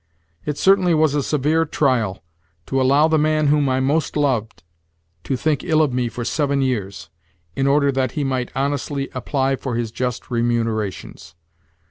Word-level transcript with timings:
It 0.45 0.57
certainly 0.57 0.95
was 0.95 1.13
a 1.13 1.21
severe 1.21 1.63
trial 1.63 2.23
to 2.65 2.81
allow 2.81 3.07
the 3.07 3.19
man 3.19 3.49
whom 3.49 3.69
I 3.69 3.79
most 3.79 4.17
loved, 4.17 4.63
to 5.25 5.37
think 5.37 5.63
ill 5.63 5.83
of 5.83 5.93
me 5.93 6.09
for 6.09 6.25
seven 6.25 6.63
years, 6.63 7.11
in 7.55 7.67
order 7.67 7.91
that 7.91 8.13
he 8.13 8.23
might 8.23 8.51
honestly 8.55 9.09
apply 9.13 9.57
for 9.57 9.75
his 9.75 9.91
just 9.91 10.31
remunerations. 10.31 11.35